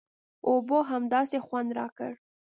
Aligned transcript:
اوبو 0.49 0.77
همداسې 0.91 1.37
خوند 1.45 1.69
راکړ. 1.79 2.11